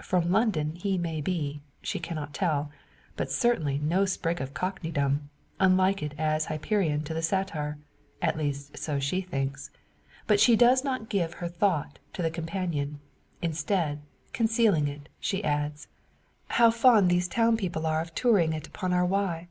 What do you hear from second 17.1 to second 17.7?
those town